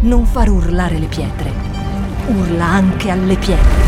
[0.00, 1.52] non far urlare le pietre,
[2.26, 3.86] urla anche alle pietre.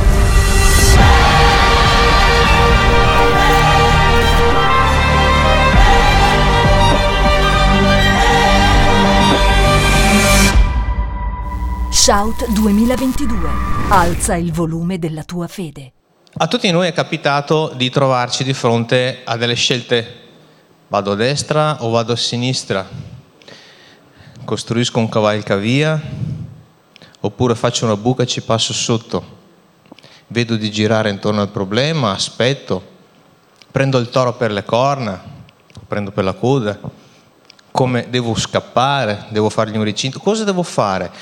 [11.90, 13.49] Shout 2022.
[13.90, 15.92] Alza il volume della tua fede.
[16.38, 20.19] A tutti noi è capitato di trovarci di fronte a delle scelte.
[20.88, 23.09] Vado a destra o vado a sinistra?
[24.51, 26.02] Costruisco un cavalcavia
[27.20, 29.25] oppure faccio una buca e ci passo sotto?
[30.27, 32.83] Vedo di girare intorno al problema, aspetto,
[33.70, 35.23] prendo il toro per le corna,
[35.87, 36.80] prendo per la coda,
[37.70, 41.12] come devo scappare, devo fargli un recinto, cosa devo fare?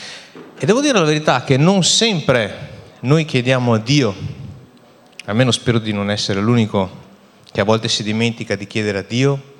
[0.59, 2.71] E devo dire la verità che non sempre
[3.01, 4.15] noi chiediamo a Dio,
[5.27, 6.89] almeno spero di non essere l'unico
[7.53, 9.57] che a volte si dimentica di chiedere a Dio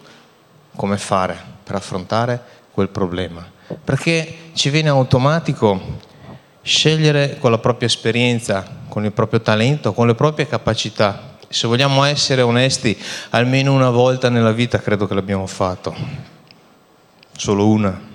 [0.75, 3.57] come fare per affrontare quel problema.
[3.85, 6.07] Perché ci viene automatico
[6.63, 11.37] scegliere con la propria esperienza, con il proprio talento, con le proprie capacità.
[11.49, 12.97] Se vogliamo essere onesti,
[13.31, 15.95] almeno una volta nella vita credo che l'abbiamo fatto.
[17.37, 18.07] Solo una.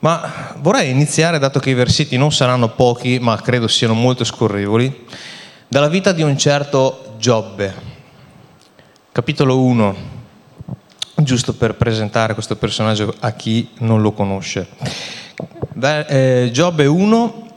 [0.00, 5.06] Ma vorrei iniziare, dato che i versetti non saranno pochi, ma credo siano molto scorrevoli,
[5.68, 7.74] dalla vita di un certo Giobbe.
[9.10, 9.96] Capitolo 1,
[11.26, 14.68] giusto per presentare questo personaggio a chi non lo conosce.
[15.82, 17.48] Eh, Giobbe 1,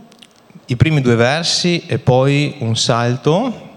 [0.66, 3.68] i primi due versi e poi un salto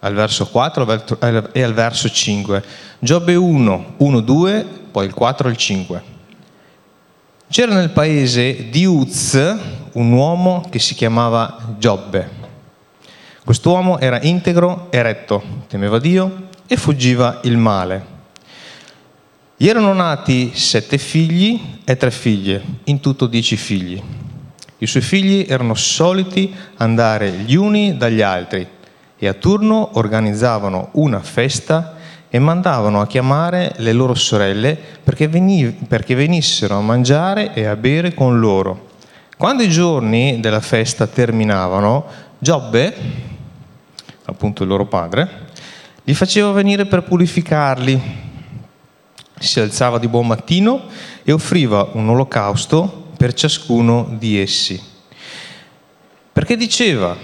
[0.00, 1.18] al verso 4
[1.52, 2.62] e al verso 5.
[3.00, 6.02] Giobbe 1, 1, 2, poi il 4 e il 5.
[7.48, 9.34] C'era nel paese di Uz
[9.92, 12.40] un uomo che si chiamava Giobbe.
[13.44, 18.11] Quest'uomo era integro e retto, temeva Dio e fuggiva il male.
[19.62, 24.02] Gli erano nati sette figli e tre figlie, in tutto dieci figli.
[24.78, 28.66] I suoi figli erano soliti andare gli uni dagli altri
[29.16, 31.94] e a turno organizzavano una festa
[32.28, 37.76] e mandavano a chiamare le loro sorelle perché, veniv- perché venissero a mangiare e a
[37.76, 38.88] bere con loro.
[39.36, 42.04] Quando i giorni della festa terminavano,
[42.36, 42.96] Giobbe,
[44.24, 45.50] appunto il loro padre,
[46.02, 48.30] li faceva venire per purificarli.
[49.42, 50.86] Si alzava di buon mattino
[51.22, 54.80] e offriva un olocausto per ciascuno di essi.
[56.32, 57.16] Perché diceva,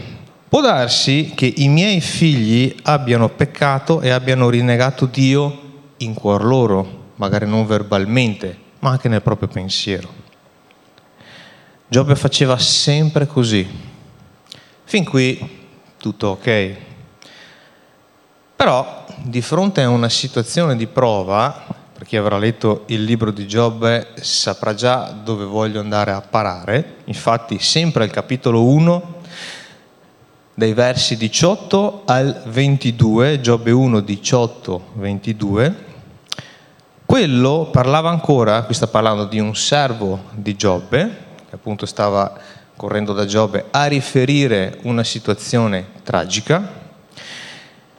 [0.48, 7.10] Può darsi che i miei figli abbiano peccato e abbiano rinnegato Dio in cuor loro,
[7.16, 10.08] magari non verbalmente, ma anche nel proprio pensiero.
[11.86, 13.68] Giobbe faceva sempre così.
[14.84, 15.66] Fin qui
[15.98, 16.76] tutto ok.
[18.56, 21.66] Però di fronte a una situazione di prova,
[21.98, 26.98] per chi avrà letto il libro di Giobbe saprà già dove voglio andare a parare,
[27.06, 29.16] infatti sempre al capitolo 1
[30.54, 35.84] dai versi 18 al 22, Giobbe 1, 18, 22,
[37.04, 41.16] quello parlava ancora, qui sta parlando di un servo di Giobbe,
[41.48, 42.32] che appunto stava
[42.76, 46.77] correndo da Giobbe a riferire una situazione tragica.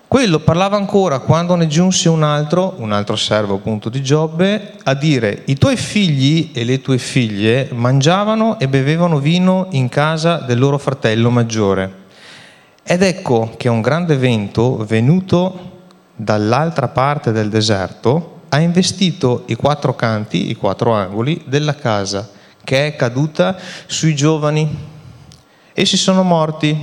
[0.09, 4.95] Quello parlava ancora quando ne giunse un altro, un altro servo appunto di Giobbe, a
[4.95, 10.57] dire i tuoi figli e le tue figlie mangiavano e bevevano vino in casa del
[10.57, 12.07] loro fratello maggiore
[12.81, 15.83] ed ecco che un grande vento venuto
[16.15, 22.27] dall'altra parte del deserto ha investito i quattro canti, i quattro angoli della casa,
[22.63, 23.55] che è caduta
[23.85, 24.75] sui giovani.
[25.71, 26.75] Essi sono morti.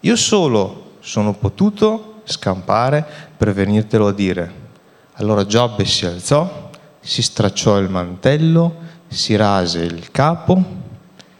[0.00, 3.04] Io solo sono potuto scampare
[3.36, 4.62] per venirtelo a dire.
[5.14, 6.70] Allora Giobbe si alzò,
[7.00, 10.62] si stracciò il mantello, si rase il capo,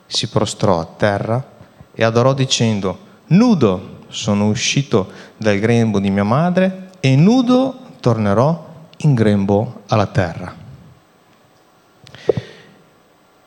[0.07, 1.45] si prostrò a terra
[1.93, 9.15] e adorò dicendo, Nudo sono uscito dal grembo di mia madre e nudo tornerò in
[9.15, 10.55] grembo alla terra.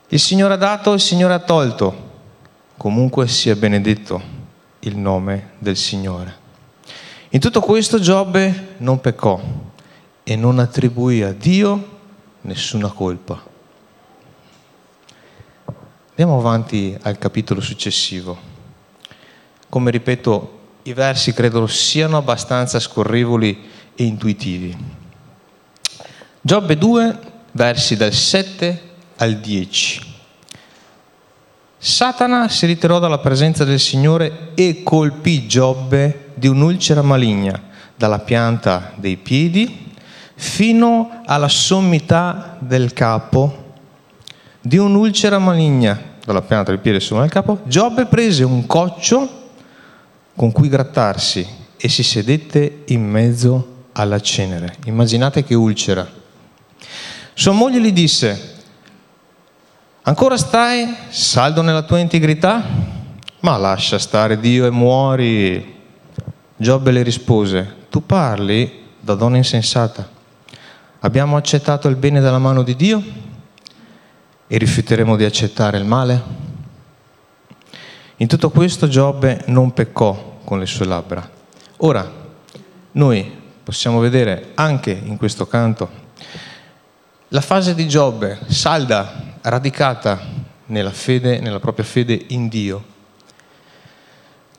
[0.10, 2.06] Il Signore ha dato, il Signore ha tolto.
[2.78, 4.22] Comunque sia benedetto
[4.80, 6.46] il nome del Signore.
[7.30, 9.42] In tutto questo Giobbe non peccò
[10.24, 11.96] e non attribuì a Dio
[12.42, 13.44] nessuna colpa.
[16.10, 18.56] Andiamo avanti al capitolo successivo
[19.70, 23.66] come ripeto, i versi credo siano abbastanza scorrevoli
[23.96, 24.76] e intuitivi.
[26.40, 27.20] Giobbe 2,
[27.52, 28.82] versi dal 7
[29.18, 30.16] al 10.
[31.78, 37.60] Satana si ritirò dalla presenza del Signore e colpì Giobbe di un'ulcera maligna
[37.96, 39.92] dalla pianta dei piedi
[40.36, 43.66] fino alla sommità del capo
[44.62, 49.46] di un'ulcera maligna dalla pianta del piede sopra il capo, Giobbe prese un coccio
[50.36, 51.48] con cui grattarsi
[51.78, 54.76] e si sedette in mezzo alla cenere.
[54.86, 56.08] Immaginate che ulcera.
[57.34, 58.56] Sua moglie gli disse,
[60.04, 62.62] ancora stai saldo nella tua integrità?
[63.40, 65.76] Ma lascia stare Dio e muori.
[66.60, 70.10] Giobbe le rispose, tu parli da donna insensata.
[71.02, 73.04] Abbiamo accettato il bene dalla mano di Dio
[74.48, 76.24] e rifiuteremo di accettare il male?
[78.16, 81.30] In tutto questo Giobbe non peccò con le sue labbra.
[81.78, 82.12] Ora,
[82.94, 83.32] noi
[83.64, 86.06] possiamo vedere anche in questo canto
[87.28, 90.20] la fase di Giobbe, salda, radicata
[90.66, 92.96] nella fede, nella propria fede in Dio.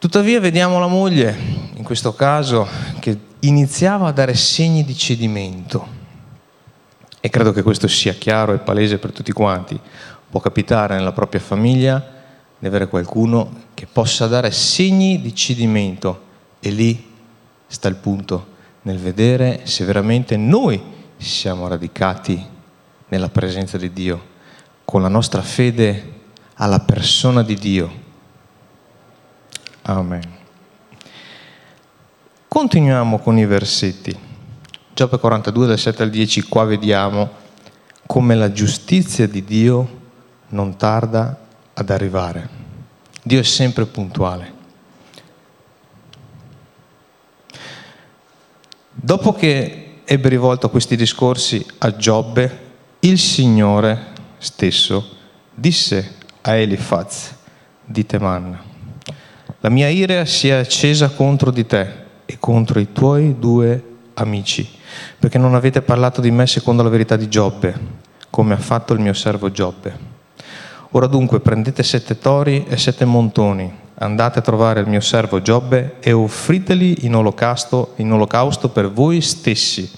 [0.00, 1.36] Tuttavia vediamo la moglie,
[1.74, 2.68] in questo caso,
[3.00, 5.88] che iniziava a dare segni di cedimento
[7.18, 9.76] e credo che questo sia chiaro e palese per tutti quanti.
[10.30, 12.12] Può capitare nella propria famiglia
[12.56, 16.22] di avere qualcuno che possa dare segni di cedimento
[16.60, 17.14] e lì
[17.66, 18.46] sta il punto,
[18.82, 20.80] nel vedere se veramente noi
[21.16, 22.40] siamo radicati
[23.08, 24.26] nella presenza di Dio,
[24.84, 26.12] con la nostra fede
[26.54, 28.06] alla persona di Dio.
[29.88, 30.20] Amen.
[32.46, 34.14] Continuiamo con i versetti.
[34.92, 37.30] Giobbe 42 dal 7 al 10, qua vediamo
[38.04, 40.00] come la giustizia di Dio
[40.48, 41.38] non tarda
[41.72, 42.48] ad arrivare.
[43.22, 44.52] Dio è sempre puntuale.
[48.92, 52.66] Dopo che ebbe rivolto questi discorsi a Giobbe,
[53.00, 55.16] il Signore stesso
[55.54, 57.34] disse a Elifaz
[57.86, 58.67] di Teman,
[59.60, 61.86] la mia ira si è accesa contro di te
[62.26, 63.82] e contro i tuoi due
[64.14, 64.76] amici
[65.18, 67.74] perché non avete parlato di me secondo la verità di Giobbe,
[68.30, 70.16] come ha fatto il mio servo Giobbe.
[70.92, 75.96] Ora dunque prendete sette tori e sette montoni, andate a trovare il mio servo Giobbe
[76.00, 79.90] e offriteli in olocausto, in olocausto per voi stessi.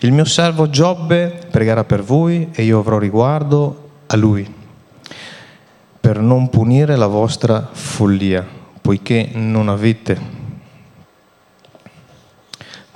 [0.00, 4.52] Il mio servo Giobbe pregherà per voi e io avrò riguardo a lui,
[6.00, 10.20] per non punire la vostra follia, poiché non avete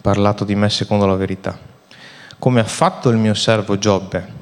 [0.03, 1.57] parlato di me secondo la verità,
[2.39, 4.35] come ha fatto il mio servo Giobbe.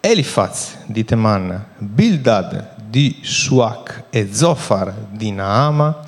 [0.00, 6.00] Elifaz di Teman, Bildad di Suac e Zofar di Naama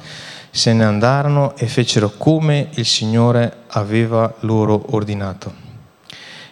[0.51, 5.55] se ne andarono e fecero come il Signore aveva loro ordinato.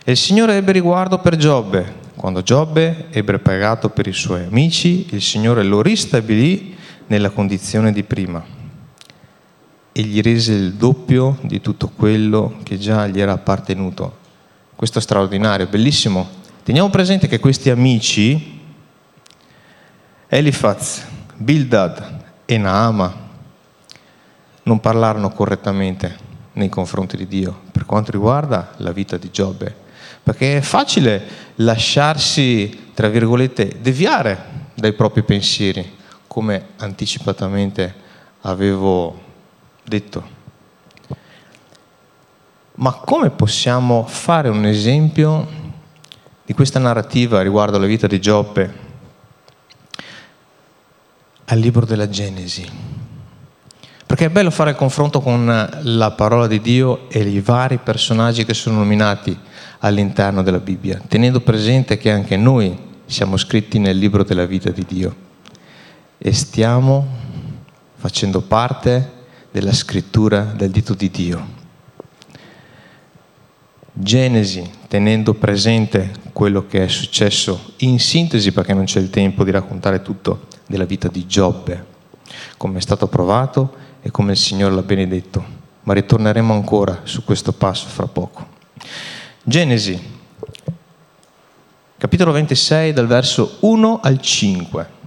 [0.03, 2.09] E il Signore ebbe riguardo per Giobbe.
[2.15, 6.79] Quando Giobbe ebbe pagato per i suoi amici, il Signore lo ristabilì
[7.11, 8.43] nella condizione di prima
[9.93, 14.19] e gli rese il doppio di tutto quello che già gli era appartenuto.
[14.77, 16.29] Questo è straordinario, bellissimo.
[16.63, 18.61] Teniamo presente che questi amici,
[20.29, 21.05] Elifaz,
[21.35, 23.29] Bildad e Naama,
[24.63, 26.17] non parlarono correttamente
[26.53, 29.75] nei confronti di Dio per quanto riguarda la vita di Giobbe,
[30.23, 31.23] perché è facile
[31.57, 35.99] lasciarsi, tra virgolette, deviare dai propri pensieri,
[36.31, 37.93] come anticipatamente
[38.43, 39.21] avevo
[39.83, 40.39] detto.
[42.75, 45.49] Ma come possiamo fare un esempio
[46.47, 48.75] di questa narrativa riguardo alla vita di Giobbe
[51.47, 52.65] al libro della Genesi?
[54.07, 58.45] Perché è bello fare il confronto con la parola di Dio e i vari personaggi
[58.45, 59.37] che sono nominati
[59.81, 64.85] all'interno della Bibbia, tenendo presente che anche noi siamo scritti nel libro della vita di
[64.87, 65.29] Dio
[66.23, 67.07] e stiamo
[67.95, 69.19] facendo parte
[69.51, 71.59] della scrittura del dito di Dio.
[73.93, 79.51] Genesi, tenendo presente quello che è successo in sintesi, perché non c'è il tempo di
[79.51, 81.87] raccontare tutto della vita di Giobbe,
[82.59, 85.59] come è stato provato e come il Signore l'ha benedetto.
[85.85, 88.47] Ma ritorneremo ancora su questo passo fra poco.
[89.43, 89.99] Genesi,
[91.97, 94.99] capitolo 26, dal verso 1 al 5.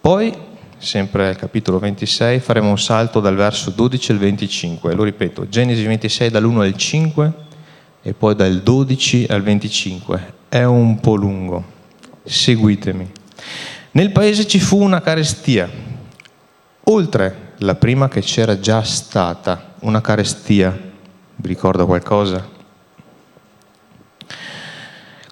[0.00, 0.46] Poi
[0.78, 4.94] sempre al capitolo 26, faremo un salto dal verso 12 al 25.
[4.94, 7.32] Lo ripeto, Genesi 26 dall'1 al 5
[8.02, 10.34] e poi dal 12 al 25.
[10.48, 11.76] È un po' lungo.
[12.22, 13.10] Seguitemi.
[13.92, 15.68] Nel paese ci fu una carestia,
[16.84, 20.76] oltre la prima che c'era già stata, una carestia.
[21.36, 22.56] Vi ricorda qualcosa?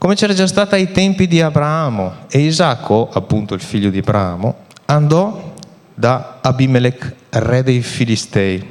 [0.07, 4.59] Come c'era già stata ai tempi di Abramo e Isacco, appunto il figlio di Abramo,
[4.85, 5.55] andò
[5.93, 8.65] da Abimelech, re dei Filistei,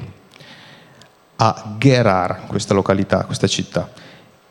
[1.36, 3.92] a Gerar, questa località, questa città.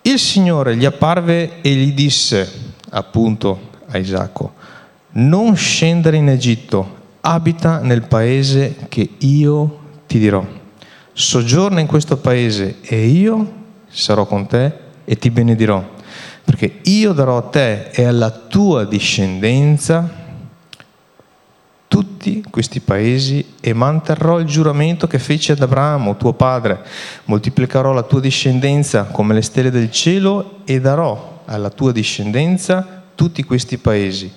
[0.03, 4.53] Il Signore gli apparve e gli disse, appunto a Isacco,
[5.13, 10.47] non scendere in Egitto, abita nel paese che io ti dirò.
[11.15, 13.53] Soggiorna in questo paese e io
[13.89, 14.71] sarò con te
[15.07, 15.93] e ti benedirò,
[16.45, 20.23] perché io darò a te e alla tua discendenza
[21.89, 26.85] tutti questi paesi e manterrò il giuramento che feci ad Abramo, tuo padre.
[27.27, 33.45] Moltiplicherò la tua discendenza come le stelle del cielo e darò alla tua discendenza tutti
[33.45, 34.33] questi paesi.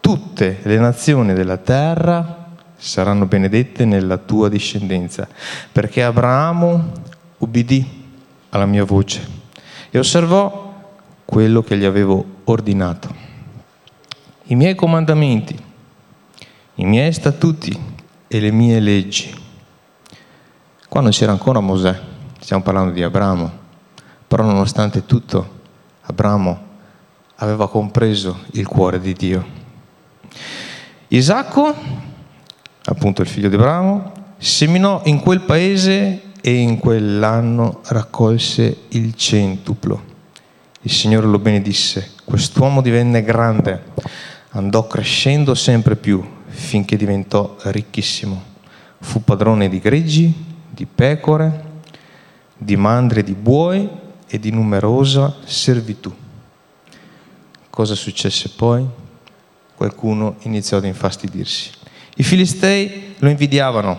[0.00, 5.26] Tutte le nazioni della terra saranno benedette nella tua discendenza,
[5.72, 6.92] perché Abramo
[7.38, 8.04] ubbidì
[8.50, 9.26] alla mia voce
[9.90, 10.65] e osservò
[11.26, 13.14] quello che gli avevo ordinato.
[14.44, 15.64] I miei comandamenti
[16.78, 17.78] i miei statuti
[18.28, 19.34] e le mie leggi.
[20.88, 21.98] Qua non c'era ancora Mosè,
[22.38, 23.50] stiamo parlando di Abramo,
[24.26, 25.54] però nonostante tutto
[26.02, 26.64] Abramo
[27.36, 29.46] aveva compreso il cuore di Dio.
[31.08, 31.74] Isacco,
[32.84, 40.14] appunto il figlio di Abramo, seminò in quel paese e in quell'anno raccolse il centuplo.
[40.86, 43.86] Il Signore lo benedisse, quest'uomo divenne grande,
[44.50, 48.40] andò crescendo sempre più finché diventò ricchissimo.
[49.00, 50.32] Fu padrone di greggi,
[50.70, 51.80] di pecore,
[52.56, 53.90] di mandre di buoi
[54.28, 56.14] e di numerosa servitù.
[57.68, 58.86] Cosa successe poi?
[59.74, 61.72] Qualcuno iniziò ad infastidirsi.
[62.14, 63.98] I filistei lo invidiavano,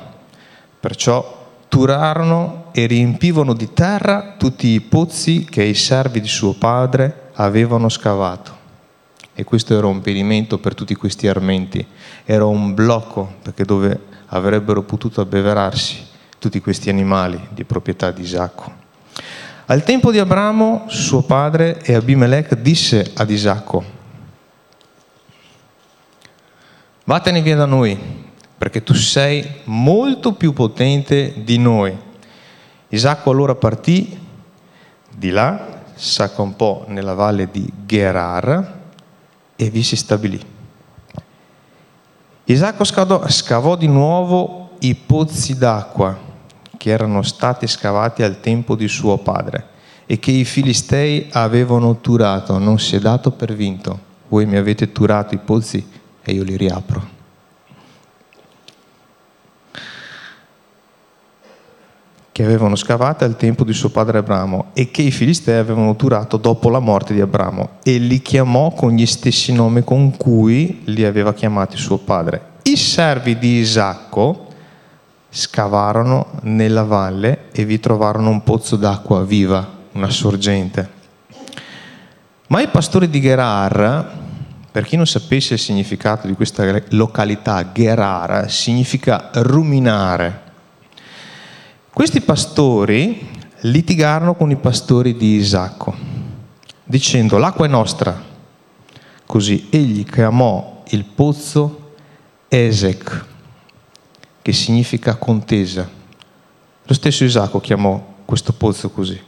[0.80, 1.37] perciò
[1.68, 7.90] turarono e riempivano di terra tutti i pozzi che i servi di suo padre avevano
[7.90, 8.56] scavato.
[9.34, 11.86] E questo era un impedimento per tutti questi armenti,
[12.26, 16.06] era un blocco perché dove avrebbero potuto abbeverarsi
[16.40, 18.86] tutti questi animali di proprietà di Isacco.
[19.66, 23.84] Al tempo di Abramo, suo padre, e Abimelech disse ad Isacco,
[27.04, 28.26] vattene via da noi,
[28.58, 31.96] perché tu sei molto più potente di noi.
[32.90, 34.18] Isacco allora partì
[35.16, 38.76] di là, s'accampò nella valle di Gerar,
[39.56, 40.40] e vi si stabilì.
[42.46, 46.18] Isacco scavò di nuovo i pozzi d'acqua
[46.78, 52.58] che erano stati scavati al tempo di suo padre e che i filistei avevano turato,
[52.60, 54.00] non si è dato per vinto.
[54.30, 55.86] Voi mi avete turato i pozzi
[56.24, 57.16] e io li riapro.
[62.38, 66.38] Che avevano scavate al tempo di suo padre Abramo e che i filistei avevano turato
[66.38, 71.04] dopo la morte di Abramo e li chiamò con gli stessi nomi con cui li
[71.04, 72.42] aveva chiamati suo padre.
[72.62, 74.50] I servi di Isacco
[75.30, 80.90] scavarono nella valle e vi trovarono un pozzo d'acqua viva, una sorgente.
[82.50, 84.12] Ma i pastori di Gerar,
[84.72, 90.46] per chi non sapesse il significato di questa località, Gerar significa ruminare
[91.98, 93.28] questi pastori
[93.62, 95.96] litigarono con i pastori di Isacco,
[96.84, 98.24] dicendo l'acqua è nostra.
[99.26, 101.94] Così egli chiamò il pozzo
[102.50, 103.26] Esec,
[104.44, 105.90] che significa contesa.
[106.84, 109.20] Lo stesso Isacco chiamò questo pozzo così,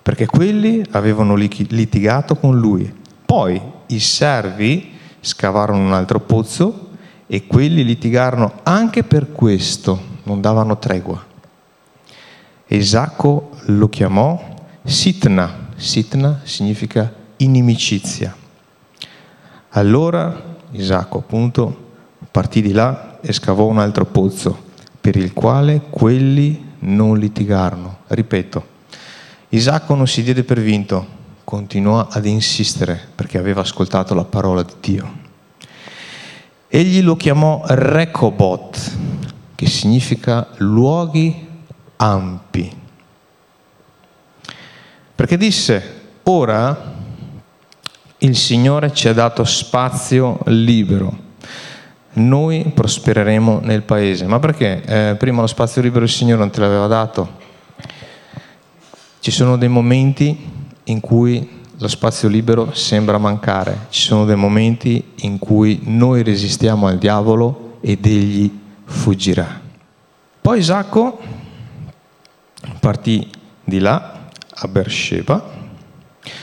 [0.00, 2.90] perché quelli avevano litigato con lui.
[3.26, 6.92] Poi i servi scavarono un altro pozzo
[7.26, 11.28] e quelli litigarono anche per questo, non davano tregua.
[12.72, 15.70] Isacco lo chiamò Sitna.
[15.74, 18.32] Sitna significa inimicizia.
[19.70, 21.88] Allora Isacco appunto
[22.30, 24.68] partì di là e scavò un altro pozzo
[25.00, 28.02] per il quale quelli non litigarono.
[28.06, 28.66] Ripeto,
[29.48, 31.04] Isacco non si diede per vinto,
[31.42, 35.18] continuò ad insistere perché aveva ascoltato la parola di Dio.
[36.68, 38.92] Egli lo chiamò Recobot,
[39.56, 41.48] che significa luoghi
[42.02, 42.78] ampi.
[45.14, 46.94] Perché disse, ora
[48.18, 51.28] il Signore ci ha dato spazio libero,
[52.14, 54.26] noi prospereremo nel paese.
[54.26, 54.82] Ma perché?
[54.82, 57.38] Eh, prima lo spazio libero il Signore non te l'aveva dato.
[59.20, 60.48] Ci sono dei momenti
[60.84, 66.86] in cui lo spazio libero sembra mancare, ci sono dei momenti in cui noi resistiamo
[66.86, 68.50] al diavolo ed egli
[68.84, 69.60] fuggirà.
[70.40, 71.39] Poi Isacco
[72.80, 73.28] partì
[73.64, 75.58] di là a Beersheba,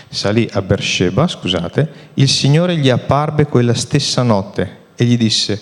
[0.09, 5.61] salì a Beersheba, scusate, il Signore gli apparve quella stessa notte e gli disse,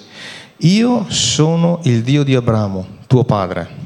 [0.57, 3.83] io sono il Dio di Abramo, tuo padre.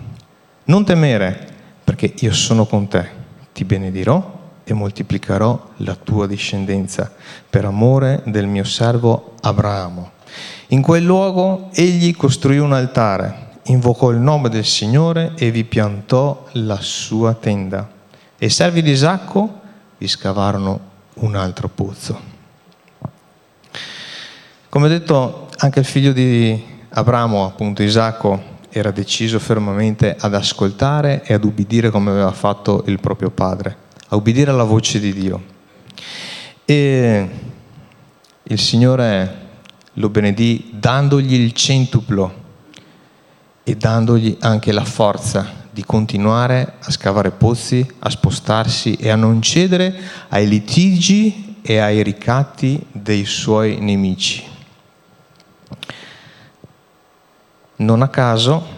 [0.65, 1.47] Non temere,
[1.83, 3.09] perché io sono con te,
[3.53, 7.11] ti benedirò e moltiplicherò la tua discendenza
[7.49, 10.11] per amore del mio servo Abramo.
[10.67, 16.45] In quel luogo egli costruì un altare, invocò il nome del Signore e vi piantò
[16.53, 17.89] la sua tenda.
[18.37, 19.61] E i servi di Isacco
[19.97, 20.79] vi scavarono
[21.15, 22.37] un altro pozzo.
[24.69, 31.33] Come detto, anche il figlio di Abramo, appunto Isacco, era deciso fermamente ad ascoltare e
[31.33, 33.75] ad ubbidire come aveva fatto il proprio padre,
[34.09, 35.43] a ubbidire alla voce di Dio.
[36.65, 37.29] E
[38.43, 39.47] il Signore
[39.93, 42.38] lo benedì dandogli il centuplo
[43.69, 49.43] e dandogli anche la forza di continuare a scavare pozzi, a spostarsi e a non
[49.43, 49.95] cedere
[50.29, 54.43] ai litigi e ai ricatti dei suoi nemici.
[57.75, 58.77] Non a caso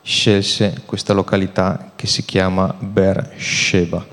[0.00, 4.06] scelse questa località che si chiama Beersheba.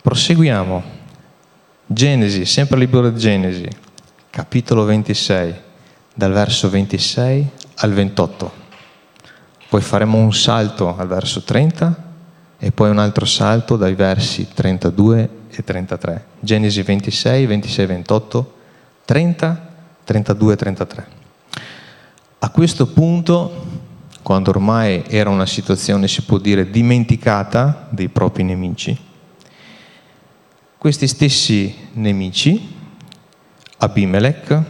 [0.00, 1.00] Proseguiamo.
[1.84, 3.68] Genesi, sempre il libro di Genesi,
[4.30, 5.70] capitolo 26,
[6.14, 8.52] dal verso 26 al 28.
[9.68, 12.10] Poi faremo un salto al verso 30
[12.58, 16.24] e poi un altro salto dai versi 32 e 33.
[16.40, 18.54] Genesi 26, 26, 28,
[19.04, 19.70] 30
[20.06, 21.04] 32-33.
[22.38, 23.66] A questo punto,
[24.22, 28.96] quando ormai era una situazione, si può dire, dimenticata dei propri nemici,
[30.76, 32.80] questi stessi nemici,
[33.78, 34.62] Abimelech,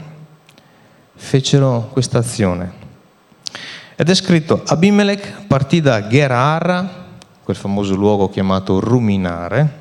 [1.23, 2.81] fecero questa azione.
[3.95, 6.89] Ed è scritto, Abimelech partì da Gerar,
[7.43, 9.81] quel famoso luogo chiamato Ruminare,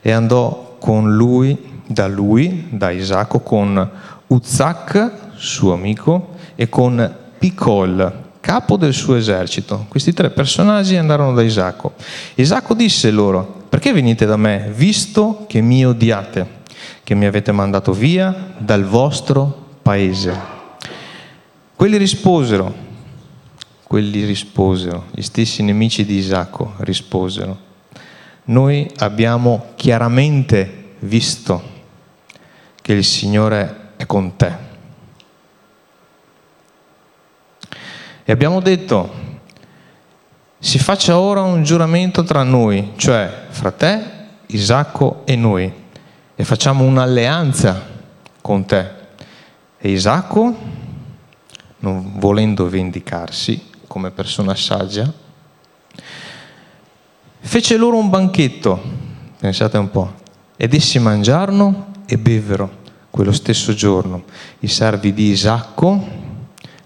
[0.00, 3.90] e andò con lui, da lui, da Isacco, con
[4.28, 9.84] Uzak, suo amico, e con Picol, capo del suo esercito.
[9.88, 11.92] Questi tre personaggi andarono da Isacco.
[12.36, 16.62] Isacco disse loro, perché venite da me, visto che mi odiate,
[17.04, 20.53] che mi avete mandato via dal vostro paese?
[21.76, 22.72] Quelli risposero,
[23.82, 27.58] quelli risposero, gli stessi nemici di Isacco risposero,
[28.44, 31.72] noi abbiamo chiaramente visto
[32.80, 34.52] che il Signore è con te.
[38.24, 39.12] E abbiamo detto,
[40.58, 44.02] si faccia ora un giuramento tra noi, cioè fra te,
[44.46, 45.72] Isacco e noi,
[46.34, 47.82] e facciamo un'alleanza
[48.40, 48.90] con te.
[49.78, 50.82] E Isacco,
[51.84, 55.12] non volendo vendicarsi come persona saggia,
[57.40, 58.82] fece loro un banchetto,
[59.38, 60.14] pensate un po',
[60.56, 64.24] ed essi mangiarono e bevvero quello stesso giorno
[64.60, 66.22] i servi di Isacco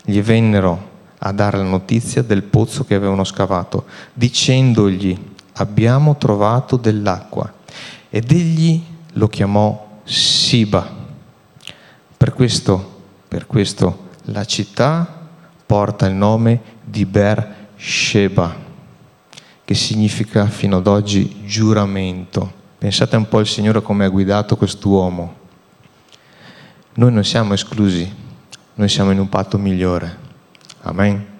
[0.04, 0.87] gli vennero
[1.18, 5.16] a dare la notizia del pozzo che avevano scavato, dicendogli
[5.54, 7.52] abbiamo trovato dell'acqua.
[8.11, 8.82] Ed egli
[9.12, 10.96] lo chiamò Siba.
[12.16, 15.29] Per questo, per questo la città
[15.67, 18.55] porta il nome di Beersheba,
[19.64, 22.53] che significa fino ad oggi giuramento.
[22.79, 25.38] Pensate un po' al Signore come ha guidato quest'uomo
[26.99, 28.12] noi non siamo esclusi,
[28.75, 30.19] noi siamo in un patto migliore.
[30.83, 31.38] Amen.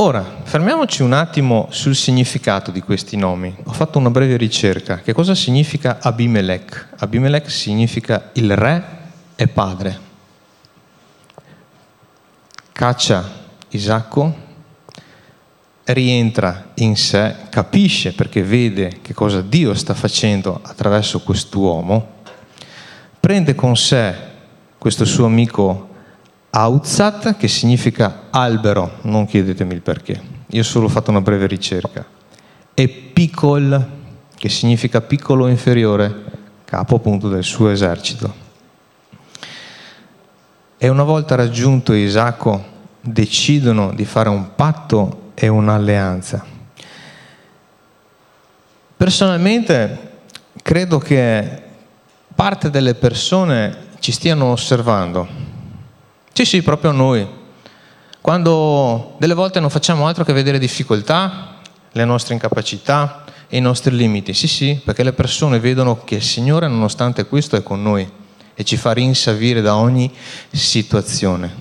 [0.00, 3.52] Ora, fermiamoci un attimo sul significato di questi nomi.
[3.64, 4.98] Ho fatto una breve ricerca.
[4.98, 6.90] Che cosa significa Abimelech?
[6.98, 8.84] Abimelech significa il re
[9.34, 9.98] e padre.
[12.70, 13.28] Caccia
[13.70, 14.36] Isacco,
[15.82, 22.18] rientra in sé, capisce perché vede che cosa Dio sta facendo attraverso quest'uomo,
[23.18, 24.14] prende con sé
[24.78, 25.87] questo suo amico
[26.50, 32.04] Auzat, che significa albero, non chiedetemi il perché, io ho solo fatto una breve ricerca,
[32.74, 33.86] e Picol,
[34.34, 36.24] che significa piccolo inferiore,
[36.64, 38.46] capo appunto del suo esercito.
[40.78, 46.44] E una volta raggiunto Isacco, decidono di fare un patto è un'alleanza.
[48.96, 50.10] Personalmente
[50.62, 51.62] credo che
[52.34, 55.56] parte delle persone ci stiano osservando.
[56.38, 57.26] Sì, sì, proprio noi.
[58.20, 61.56] Quando delle volte non facciamo altro che vedere difficoltà,
[61.90, 64.32] le nostre incapacità e i nostri limiti.
[64.34, 68.08] Sì, sì, perché le persone vedono che il Signore, nonostante questo, è con noi
[68.54, 70.14] e ci fa rinsavire da ogni
[70.52, 71.52] situazione.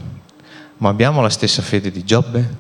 [0.77, 2.57] Ma abbiamo la stessa fede di Giobbe?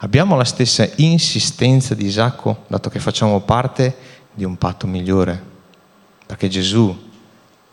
[0.00, 3.96] Abbiamo la stessa insistenza di Isacco, dato che facciamo parte
[4.34, 5.42] di un patto migliore,
[6.26, 6.94] perché Gesù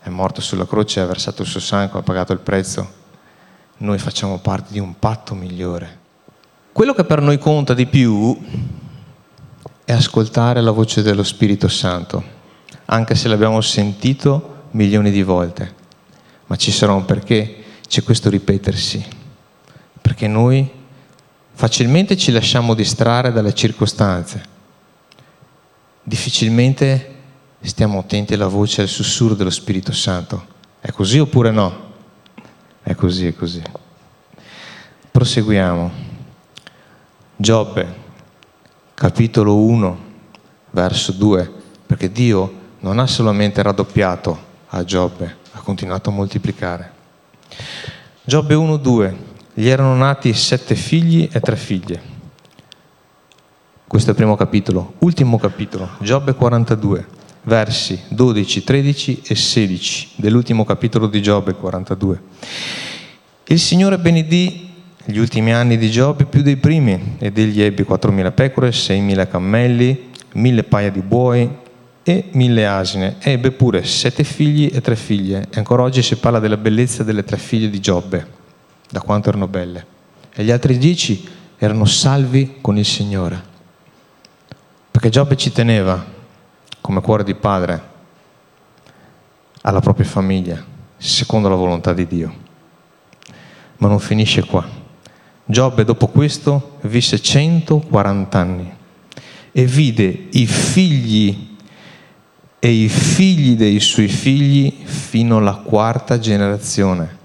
[0.00, 3.02] è morto sulla croce, ha versato il suo sangue, ha pagato il prezzo
[3.78, 6.02] noi facciamo parte di un patto migliore.
[6.72, 8.36] Quello che per noi conta di più
[9.84, 12.22] è ascoltare la voce dello Spirito Santo,
[12.86, 15.74] anche se l'abbiamo sentito milioni di volte,
[16.46, 19.04] ma ci sarà un perché, c'è questo ripetersi,
[20.00, 20.68] perché noi
[21.52, 24.42] facilmente ci lasciamo distrarre dalle circostanze,
[26.02, 27.14] difficilmente
[27.60, 30.52] stiamo attenti alla voce e al sussurro dello Spirito Santo.
[30.80, 31.92] È così oppure no?
[32.86, 33.62] È così, è così.
[35.10, 35.90] Proseguiamo.
[37.34, 37.94] Giobbe,
[38.92, 39.98] capitolo 1,
[40.70, 41.50] verso 2,
[41.86, 46.92] perché Dio non ha solamente raddoppiato a Giobbe, ha continuato a moltiplicare.
[48.22, 49.16] Giobbe 1, 2,
[49.54, 52.02] gli erano nati sette figli e tre figlie.
[53.86, 54.92] Questo è il primo capitolo.
[54.98, 57.06] Ultimo capitolo, Giobbe 42
[57.44, 62.22] versi 12, 13 e 16 dell'ultimo capitolo di Giobbe 42.
[63.46, 64.72] Il Signore benedì
[65.04, 70.10] gli ultimi anni di Giobbe più dei primi ed egli ebbe 4.000 pecore, 6.000 cammelli,
[70.34, 71.48] 1.000 paia di buoi
[72.02, 73.16] e 1.000 asine.
[73.20, 75.46] Ebbe pure sette figli e tre figlie.
[75.50, 78.26] E ancora oggi si parla della bellezza delle tre figlie di Giobbe,
[78.88, 79.86] da quanto erano belle.
[80.34, 81.28] E gli altri dieci
[81.58, 83.52] erano salvi con il Signore.
[84.90, 86.13] Perché Giobbe ci teneva
[86.84, 87.82] come cuore di padre
[89.62, 90.62] alla propria famiglia,
[90.98, 92.34] secondo la volontà di Dio.
[93.78, 94.68] Ma non finisce qua.
[95.46, 98.70] Giobbe dopo questo visse 140 anni
[99.50, 101.56] e vide i figli
[102.58, 107.16] e i figli dei suoi figli fino alla quarta generazione,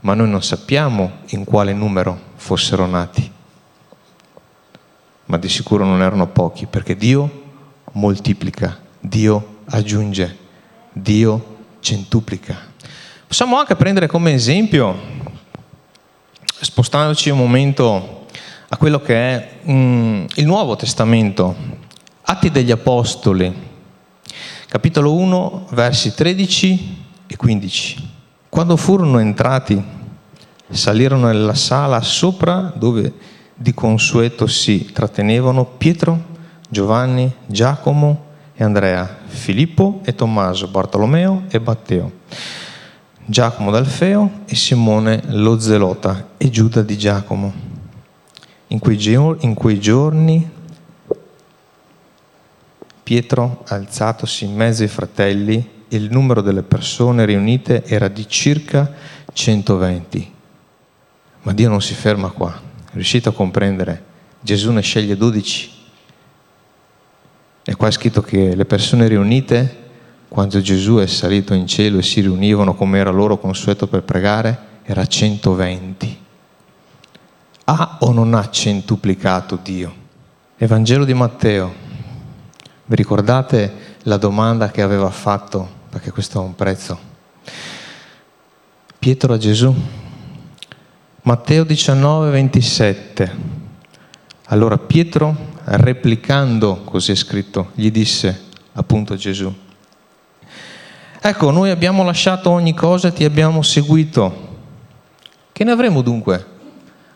[0.00, 3.32] ma noi non sappiamo in quale numero fossero nati.
[5.24, 7.44] Ma di sicuro non erano pochi, perché Dio
[7.92, 10.36] moltiplica Dio aggiunge,
[10.92, 12.56] Dio centuplica.
[13.24, 14.98] Possiamo anche prendere come esempio,
[16.60, 18.26] spostandoci un momento
[18.68, 21.54] a quello che è mm, il Nuovo Testamento,
[22.22, 23.54] Atti degli Apostoli,
[24.66, 28.10] capitolo 1, versi 13 e 15.
[28.48, 29.80] Quando furono entrati,
[30.68, 33.12] salirono nella sala sopra dove
[33.54, 36.34] di consueto si trattenevano Pietro,
[36.68, 38.25] Giovanni, Giacomo,
[38.56, 42.10] e Andrea, Filippo e Tommaso, Bartolomeo e Matteo,
[43.24, 47.52] Giacomo d'Alfeo e Simone lo Zelota e Giuda di Giacomo.
[48.68, 50.50] In quei, giorni, in quei giorni
[53.02, 58.92] Pietro, alzatosi in mezzo ai fratelli, il numero delle persone riunite era di circa
[59.32, 60.32] 120.
[61.42, 62.60] Ma Dio non si ferma qua.
[62.92, 64.02] Riuscite a comprendere?
[64.40, 65.75] Gesù ne sceglie 12
[67.68, 69.84] e qua è scritto che le persone riunite,
[70.28, 74.56] quando Gesù è salito in cielo e si riunivano come era loro consueto per pregare,
[74.84, 76.20] era 120.
[77.64, 79.92] Ha o non ha centuplicato Dio?
[80.56, 81.74] Evangelo di Matteo.
[82.84, 85.68] Vi ricordate la domanda che aveva fatto?
[85.90, 86.96] Perché questo ha un prezzo.
[88.96, 89.74] Pietro a Gesù.
[91.22, 93.36] Matteo 19, 27.
[94.44, 99.52] Allora Pietro replicando, così è scritto, gli disse appunto Gesù.
[101.20, 104.44] Ecco, noi abbiamo lasciato ogni cosa e ti abbiamo seguito.
[105.50, 106.54] Che ne avremo dunque?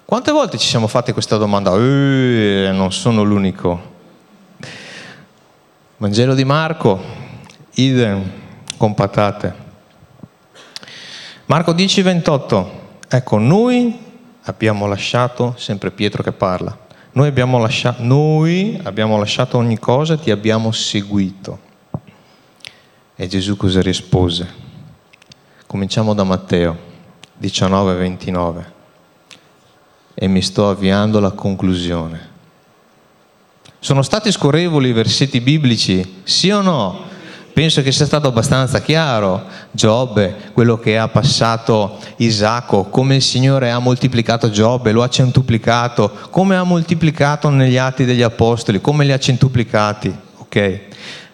[0.04, 1.72] Quante volte ci siamo fatti questa domanda?
[1.76, 3.88] Eh, non sono l'unico.
[5.98, 7.00] Vangelo di Marco,
[7.74, 8.28] idem,
[8.76, 9.54] con patate.
[11.46, 12.80] Marco 10, 28.
[13.06, 13.96] Ecco, noi
[14.42, 16.76] abbiamo lasciato, sempre Pietro che parla,
[17.12, 21.68] noi abbiamo, lasciato, noi abbiamo lasciato ogni cosa e ti abbiamo seguito.
[23.16, 24.48] E Gesù cosa rispose?
[25.66, 26.76] Cominciamo da Matteo
[27.36, 28.72] 19, 29
[30.14, 32.28] e mi sto avviando alla conclusione.
[33.78, 37.08] Sono stati scorrevoli i versetti biblici, sì o no?
[37.52, 43.70] Penso che sia stato abbastanza chiaro Giobbe, quello che ha passato Isacco, come il Signore
[43.70, 49.12] ha moltiplicato Giobbe, lo ha centuplicato, come ha moltiplicato negli atti degli Apostoli, come li
[49.12, 50.80] ha centuplicati, ok?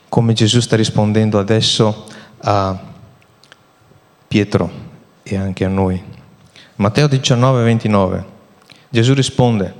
[0.08, 2.06] Come Gesù sta rispondendo adesso
[2.38, 2.78] a
[4.26, 4.70] Pietro
[5.22, 6.02] e anche a noi.
[6.76, 8.24] Matteo 19, 29.
[8.88, 9.74] Gesù risponde,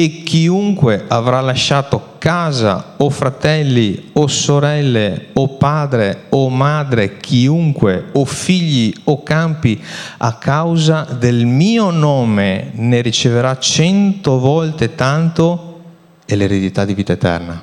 [0.00, 8.24] e chiunque avrà lasciato casa o fratelli o sorelle o padre o madre, chiunque o
[8.24, 9.82] figli o campi
[10.18, 15.80] a causa del mio nome ne riceverà cento volte tanto
[16.24, 17.60] e l'eredità di vita eterna.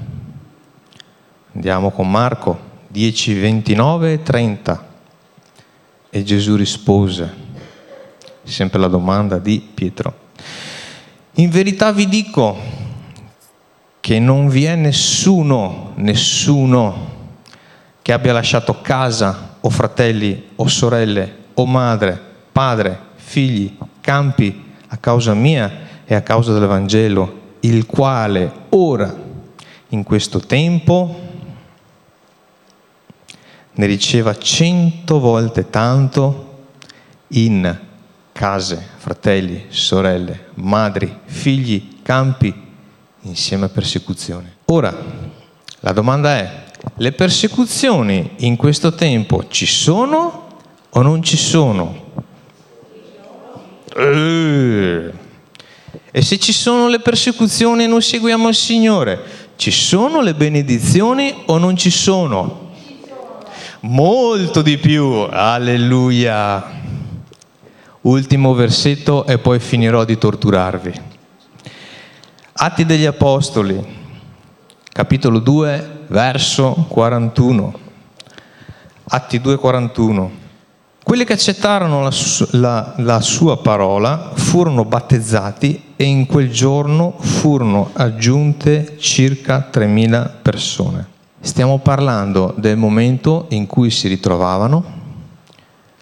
[1.53, 4.87] Andiamo con Marco 10, 29 e 30.
[6.09, 7.33] E Gesù rispose,
[8.43, 10.23] sempre la domanda di Pietro.
[11.37, 12.57] In verità vi dico
[13.99, 17.13] che non vi è nessuno, nessuno
[18.01, 22.17] che abbia lasciato casa o fratelli o sorelle o madre,
[22.53, 25.71] padre, figli, campi a causa mia
[26.05, 29.13] e a causa dell'Evangelo, il quale ora,
[29.89, 31.19] in questo tempo,
[33.73, 36.67] ne riceva cento volte tanto
[37.29, 37.84] in
[38.35, 42.53] case, fratelli, sorelle, madri, figli, campi,
[43.21, 44.57] insieme a persecuzione.
[44.65, 44.93] Ora,
[45.79, 52.11] la domanda è, le persecuzioni in questo tempo ci sono o non ci sono?
[53.95, 55.13] Eh.
[56.11, 59.23] E se ci sono le persecuzioni e non seguiamo il Signore,
[59.55, 62.73] ci sono le benedizioni o non ci sono?
[63.79, 66.94] Molto di più, alleluia.
[68.05, 70.93] Ultimo versetto e poi finirò di torturarvi.
[72.53, 73.83] Atti degli Apostoli,
[74.91, 77.79] capitolo 2, verso 41.
[79.05, 80.31] Atti 2, 41.
[81.03, 82.11] Quelli che accettarono la,
[82.51, 91.07] la, la, sua parola furono battezzati e in quel giorno furono aggiunte circa 3.000 persone.
[91.39, 94.93] Stiamo parlando del momento in cui si ritrovavano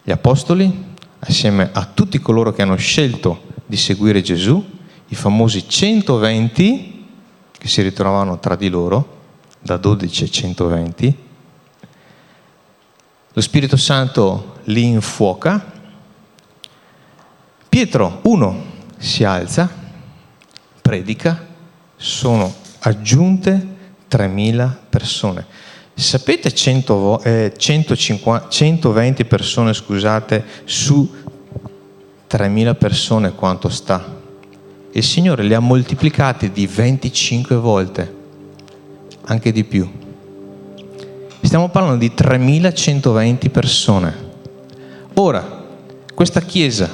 [0.03, 0.91] gli apostoli
[1.25, 4.63] assieme a tutti coloro che hanno scelto di seguire Gesù,
[5.07, 7.05] i famosi 120
[7.51, 9.21] che si ritrovavano tra di loro,
[9.59, 11.17] da 12 a 120.
[13.31, 15.71] Lo Spirito Santo li infuoca.
[17.69, 18.65] Pietro, uno,
[18.97, 19.69] si alza,
[20.81, 21.47] predica,
[21.95, 23.67] sono aggiunte
[24.09, 25.45] 3.000 persone.
[25.95, 31.07] Sapete 100, eh, 150, 120 persone, scusate, su
[32.29, 34.21] 3.000 persone quanto sta?
[34.91, 38.13] Il Signore li ha moltiplicati di 25 volte,
[39.25, 39.89] anche di più.
[41.41, 44.31] Stiamo parlando di 3.120 persone.
[45.13, 45.65] Ora,
[46.13, 46.89] questa chiesa,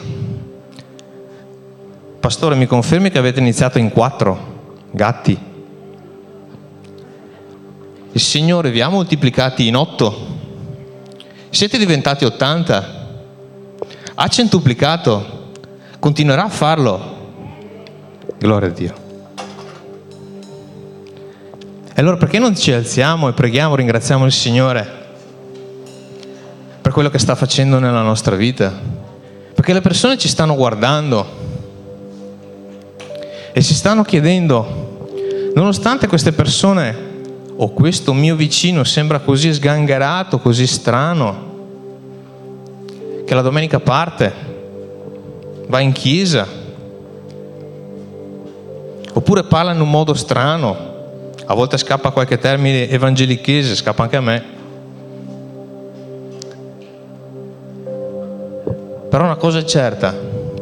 [2.19, 5.48] pastore mi confermi che avete iniziato in quattro gatti?
[8.11, 10.27] Il Signore vi ha moltiplicati in otto.
[11.49, 13.07] Siete diventati 80.
[14.15, 15.51] Ha centuplicato.
[15.99, 17.17] Continuerà a farlo.
[18.37, 18.93] Gloria a Dio.
[21.93, 24.99] E allora perché non ci alziamo e preghiamo, ringraziamo il Signore
[26.89, 28.73] per quello che sta facendo nella nostra vita?
[29.53, 31.23] Perché le persone ci stanno guardando
[33.51, 35.07] e si stanno chiedendo,
[35.53, 37.08] nonostante queste persone
[37.61, 41.47] o questo mio vicino sembra così sgangherato, così strano,
[43.25, 44.33] che la domenica parte,
[45.67, 46.47] va in chiesa,
[49.11, 50.87] oppure parla in un modo strano,
[51.45, 54.43] a volte scappa qualche termine evangelichese, scappa anche a me.
[59.09, 60.15] Però una cosa è certa,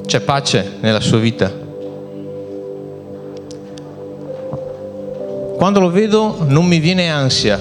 [0.03, 1.66] c'è pace nella sua vita.
[5.57, 7.59] Quando lo vedo non mi viene ansia,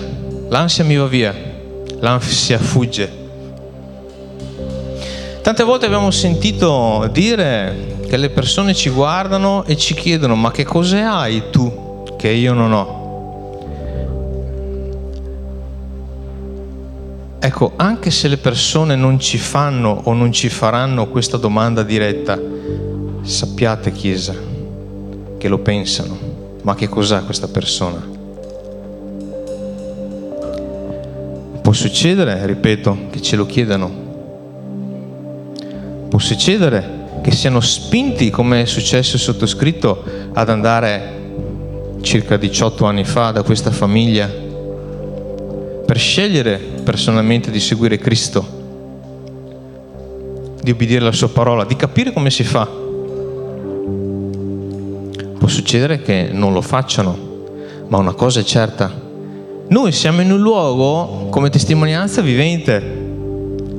[0.49, 1.35] l'ansia mi va via,
[2.01, 3.11] l'ansia fugge.
[5.41, 10.63] Tante volte abbiamo sentito dire che le persone ci guardano e ci chiedono ma che
[10.65, 13.05] cose hai tu che io non ho?
[17.39, 22.39] Ecco, anche se le persone non ci fanno o non ci faranno questa domanda diretta,
[23.23, 24.35] sappiate Chiesa
[25.39, 26.26] che lo pensano
[26.67, 28.05] ma che cos'ha questa persona?
[31.63, 33.89] Può succedere, ripeto, che ce lo chiedano.
[36.09, 40.03] Può succedere che siano spinti, come è successo sottoscritto,
[40.33, 41.13] ad andare
[42.01, 44.29] circa 18 anni fa da questa famiglia
[45.87, 48.45] per scegliere personalmente di seguire Cristo,
[50.61, 52.86] di obbedire alla sua parola, di capire come si fa
[55.67, 57.19] succedere che non lo facciano,
[57.89, 58.89] ma una cosa è certa,
[59.67, 63.05] noi siamo in un luogo come testimonianza vivente.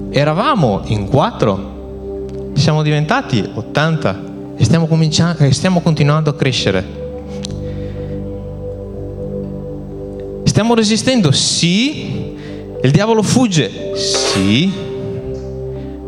[0.09, 4.23] Eravamo in quattro, siamo diventati 80
[4.57, 4.89] e stiamo,
[5.37, 6.85] e stiamo continuando a crescere.
[10.43, 11.31] Stiamo resistendo?
[11.31, 12.35] Sì.
[12.81, 13.95] Il diavolo fugge?
[13.95, 14.69] Sì.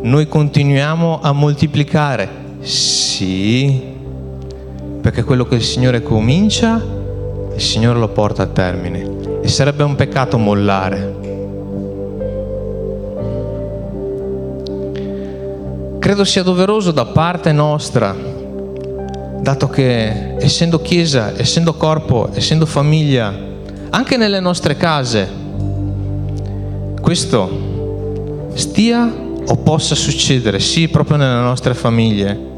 [0.01, 2.27] Noi continuiamo a moltiplicare?
[2.59, 3.88] Sì
[5.09, 6.79] perché quello che il Signore comincia,
[7.55, 11.17] il Signore lo porta a termine e sarebbe un peccato mollare.
[15.99, 18.15] credo sia doveroso da parte nostra,
[19.39, 23.31] dato che essendo Chiesa, essendo corpo, essendo famiglia,
[23.91, 25.29] anche nelle nostre case,
[26.99, 29.11] questo stia
[29.45, 32.48] o possa succedere, sì, proprio nelle nostre famiglie.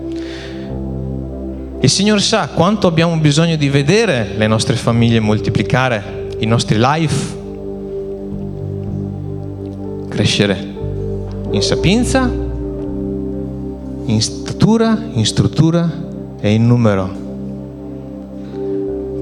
[1.84, 7.40] Il Signore sa quanto abbiamo bisogno di vedere le nostre famiglie moltiplicare, i nostri life,
[10.08, 10.56] crescere
[11.50, 12.32] in sapienza,
[14.06, 15.92] in statura, in struttura
[16.40, 17.10] e in numero.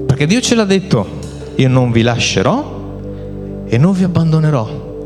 [0.04, 1.06] Perché Dio ce l'ha detto,
[1.54, 2.78] io non vi lascerò
[3.64, 5.02] e non vi abbandonerò,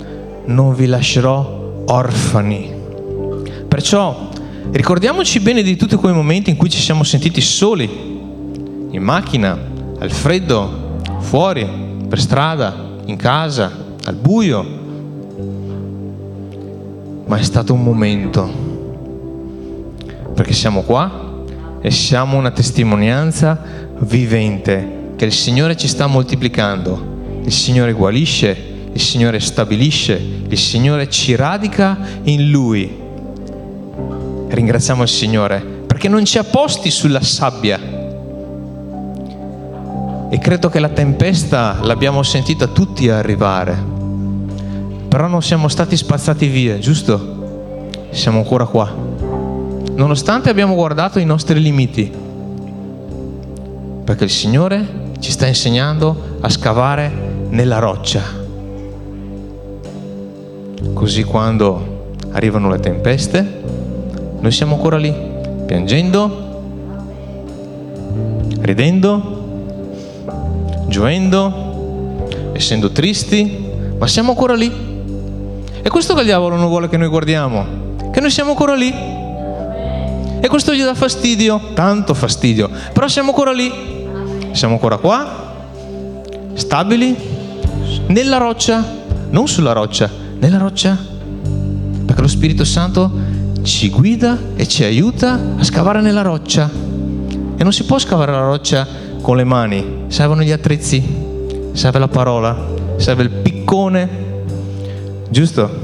[0.46, 2.72] non vi lascerò orfani.
[3.68, 4.32] Perciò
[4.70, 7.88] ricordiamoci bene di tutti quei momenti in cui ci siamo sentiti soli,
[8.90, 9.58] in macchina,
[9.98, 11.66] al freddo, fuori,
[12.08, 13.70] per strada, in casa,
[14.04, 14.82] al buio,
[17.26, 18.50] ma è stato un momento,
[20.34, 21.42] perché siamo qua
[21.80, 23.62] e siamo una testimonianza
[24.00, 31.08] vivente che il Signore ci sta moltiplicando, il Signore guarisce, il Signore stabilisce, il Signore
[31.08, 33.02] ci radica in Lui.
[34.54, 37.78] Ringraziamo il Signore perché non ci ha posti sulla sabbia.
[40.30, 43.94] E credo che la tempesta l'abbiamo sentita tutti arrivare
[45.14, 47.86] però non siamo stati spazzati via, giusto?
[48.10, 48.92] Siamo ancora qua.
[49.94, 52.10] Nonostante abbiamo guardato i nostri limiti,
[54.02, 57.12] perché il Signore ci sta insegnando a scavare
[57.50, 58.22] nella roccia.
[60.92, 63.62] Così quando arrivano le tempeste,
[64.44, 65.10] noi siamo ancora lì,
[65.64, 66.60] piangendo,
[68.60, 69.42] ridendo,
[70.86, 73.66] gioendo, essendo tristi,
[73.98, 74.92] ma siamo ancora lì
[75.84, 77.66] è questo che il diavolo non vuole che noi guardiamo,
[78.10, 78.88] che noi siamo ancora lì.
[80.40, 83.70] E questo gli dà fastidio, tanto fastidio, però siamo ancora lì,
[84.52, 85.54] siamo ancora qua,
[86.54, 87.14] stabili,
[88.06, 88.82] nella roccia,
[89.28, 90.96] non sulla roccia, nella roccia,
[92.06, 93.10] perché lo Spirito Santo
[93.64, 96.70] ci guida e ci aiuta a scavare nella roccia.
[97.56, 98.86] E non si può scavare la roccia
[99.22, 101.02] con le mani, servono gli attrezzi,
[101.72, 102.56] serve la parola,
[102.96, 104.22] serve il piccone
[105.30, 105.82] giusto?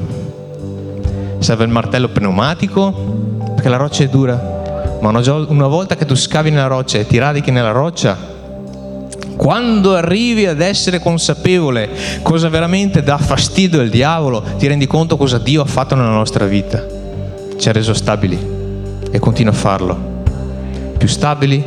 [1.38, 2.92] Serve il martello pneumatico
[3.54, 7.16] perché la roccia è dura, ma una, volta che tu scavi nella roccia e ti
[7.16, 8.16] radichi nella roccia,
[9.36, 11.88] quando arrivi ad essere consapevole
[12.22, 16.44] cosa veramente dà fastidio al diavolo, ti rendi conto cosa Dio ha fatto nella nostra
[16.44, 16.99] vita.
[17.60, 18.38] Ci ha reso stabili
[19.10, 20.22] e continua a farlo.
[20.96, 21.62] Più stabili,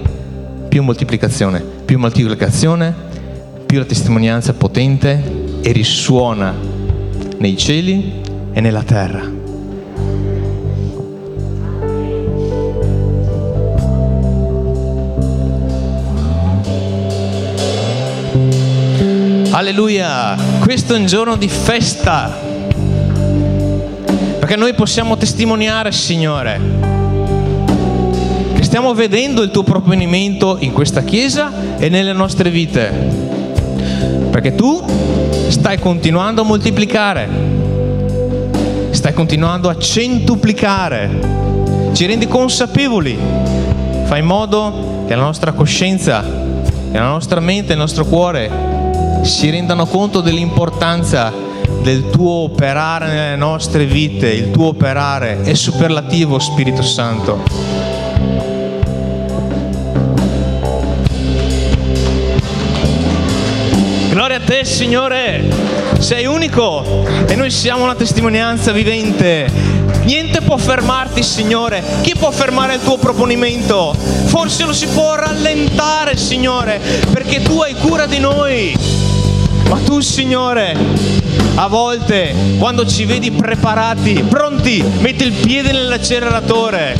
[0.67, 2.91] più moltiplicazione, più moltiplicazione,
[3.63, 5.21] più la testimonianza potente
[5.61, 6.51] e risuona
[7.37, 8.21] nei cieli
[8.53, 9.21] e nella terra.
[19.51, 22.42] Alleluia, questo è un giorno di festa,
[24.43, 26.59] perché noi possiamo testimoniare, Signore,
[28.53, 32.91] che stiamo vedendo il tuo provvedimento in questa Chiesa e nelle nostre vite,
[34.31, 34.83] perché tu
[35.47, 37.29] stai continuando a moltiplicare,
[38.89, 43.17] stai continuando a centuplicare, ci rendi consapevoli,
[44.03, 46.21] fai in modo che la nostra coscienza,
[46.91, 48.51] la nostra mente, il nostro cuore
[49.21, 51.42] si rendano conto dell'importanza
[51.83, 57.43] del tuo operare nelle nostre vite, il tuo operare è superlativo Spirito Santo.
[64.09, 65.43] Gloria a te Signore,
[65.99, 69.51] sei unico e noi siamo una testimonianza vivente.
[70.03, 73.93] Niente può fermarti Signore, chi può fermare il tuo proponimento?
[74.25, 76.79] Forse lo si può rallentare Signore,
[77.11, 78.73] perché tu hai cura di noi.
[79.67, 80.75] Ma tu Signore,
[81.55, 86.99] a volte quando ci vedi preparati, pronti, metti il piede nell'acceleratore.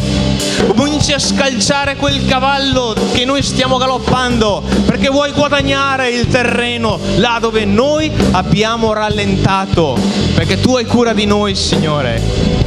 [0.76, 7.38] Cominci a scalciare quel cavallo che noi stiamo galoppando perché vuoi guadagnare il terreno là
[7.40, 9.98] dove noi abbiamo rallentato.
[10.34, 12.63] Perché tu hai cura di noi Signore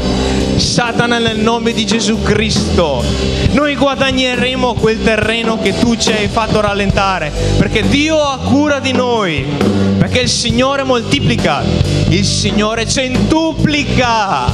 [0.58, 3.04] Satana nel nome di Gesù Cristo.
[3.52, 8.92] Noi guadagneremo quel terreno che tu ci hai fatto rallentare, perché Dio ha cura di
[8.92, 9.44] noi,
[9.98, 11.62] perché il Signore moltiplica,
[12.08, 14.52] il Signore centuplica.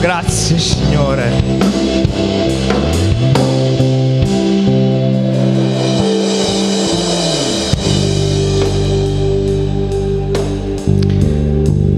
[0.00, 2.85] Grazie Signore.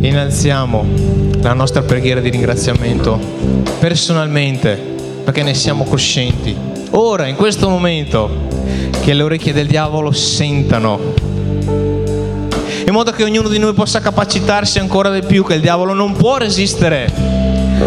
[0.09, 0.85] Innalziamo
[1.41, 3.19] la nostra preghiera di ringraziamento
[3.79, 4.75] personalmente,
[5.23, 6.57] perché ne siamo coscienti.
[6.91, 8.29] Ora, in questo momento,
[9.03, 10.99] che le orecchie del diavolo sentano,
[12.87, 16.15] in modo che ognuno di noi possa capacitarsi ancora di più, che il diavolo non
[16.15, 17.13] può resistere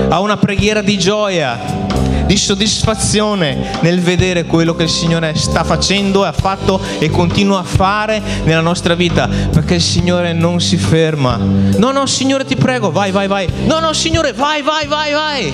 [0.07, 1.80] a una preghiera di gioia,
[2.25, 7.63] di soddisfazione nel vedere quello che il Signore sta facendo, ha fatto e continua a
[7.63, 11.35] fare nella nostra vita, perché il Signore non si ferma.
[11.37, 13.49] No, no, Signore, ti prego, vai, vai, vai.
[13.65, 15.53] No, no, Signore, vai, vai, vai, vai.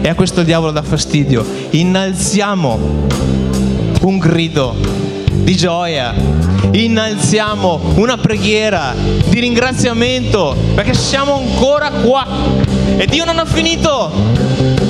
[0.00, 1.44] E a questo diavolo dà fastidio.
[1.70, 3.06] Innalziamo
[4.00, 4.74] un grido
[5.30, 6.14] di gioia,
[6.70, 8.94] innalziamo una preghiera
[9.28, 12.26] di ringraziamento perché siamo ancora qua
[12.96, 14.85] e Dio non ha finito.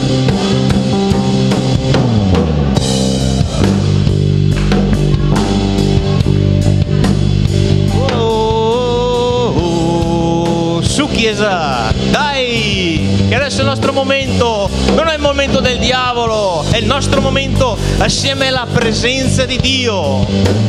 [11.26, 16.76] Chiesa, dai, che adesso è il nostro momento, non è il momento del diavolo, è
[16.76, 20.24] il nostro momento assieme alla presenza di Dio.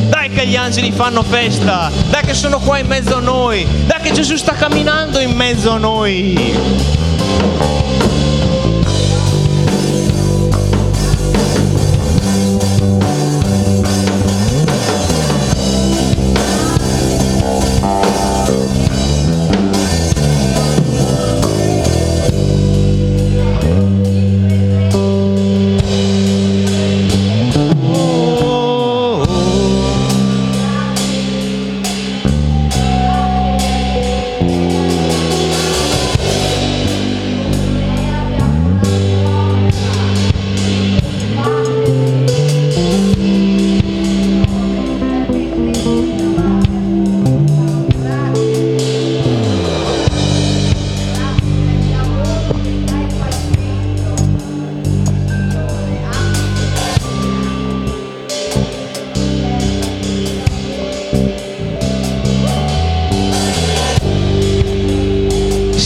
[0.09, 4.01] Dai che gli angeli fanno festa, dai che sono qua in mezzo a noi, dai
[4.01, 6.55] che Gesù sta camminando in mezzo a noi.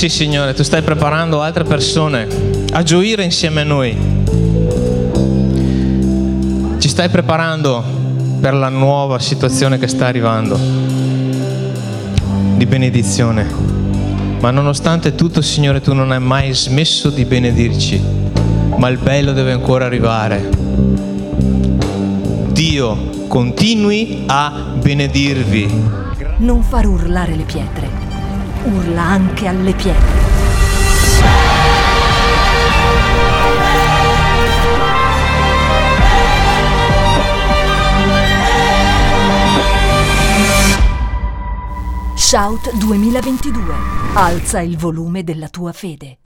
[0.02, 2.28] Sì, Signore, tu stai preparando altre persone
[2.72, 3.96] a gioire insieme a noi.
[6.80, 7.84] Ci stai preparando
[8.40, 10.58] per la nuova situazione che sta arrivando
[12.58, 13.48] di benedizione.
[14.40, 18.02] Ma nonostante tutto, Signore, tu non hai mai smesso di benedirci,
[18.78, 20.50] ma il bello deve ancora arrivare.
[22.48, 25.70] Dio continui a benedirvi.
[26.38, 28.01] Non far urlare le pietre
[28.64, 30.20] urla anche alle pietre.
[42.16, 43.62] Shout 2022.
[44.14, 46.21] Alza il volume della tua fede.